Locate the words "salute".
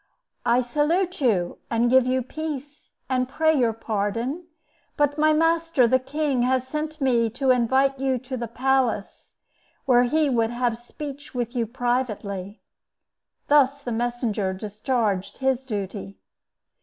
0.63-1.21